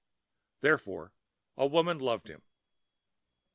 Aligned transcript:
Therefore 0.61 1.13
a 1.55 1.67
woman 1.67 1.99
loved 1.99 2.27
him. 2.27 2.41